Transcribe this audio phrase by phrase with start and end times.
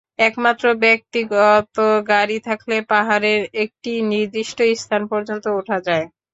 [0.21, 1.75] একমাত্র ব্যক্তিগত
[2.09, 6.05] গাড়ি থাকলে পাহাড়ের একটি নির্দিষ্ট স্থান পর্যন্ত ওঠা যায়।